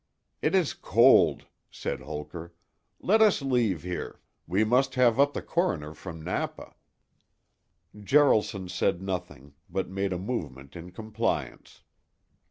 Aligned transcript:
"It 0.41 0.55
is 0.55 0.73
cold," 0.73 1.45
said 1.69 2.01
Holker; 2.01 2.55
"let 3.01 3.21
us 3.21 3.43
leave 3.43 3.83
here; 3.83 4.19
we 4.47 4.63
must 4.63 4.95
have 4.95 5.19
up 5.19 5.33
the 5.35 5.43
coroner 5.43 5.93
from 5.93 6.23
Napa." 6.23 6.73
Jaralson 7.95 8.67
said 8.67 9.03
nothing, 9.03 9.53
but 9.69 9.89
made 9.89 10.11
a 10.11 10.17
movement 10.17 10.75
in 10.75 10.89
compliance. 10.91 11.83